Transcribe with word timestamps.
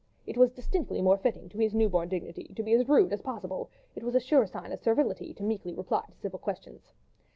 It 0.25 0.35
was 0.35 0.49
distinctly 0.49 0.99
more 0.99 1.19
fitting 1.19 1.47
to 1.49 1.59
his 1.59 1.75
new 1.75 1.87
born 1.87 2.09
dignity 2.09 2.45
to 2.55 2.63
be 2.63 2.73
as 2.73 2.89
rude 2.89 3.13
as 3.13 3.21
possible; 3.21 3.69
it 3.93 4.01
was 4.01 4.15
a 4.15 4.19
sure 4.19 4.47
sign 4.47 4.71
of 4.71 4.81
servility 4.81 5.31
to 5.35 5.43
meekly 5.43 5.75
reply 5.75 6.05
to 6.09 6.17
civil 6.17 6.39
questions. 6.39 6.91